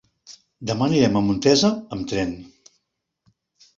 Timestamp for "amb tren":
1.97-2.33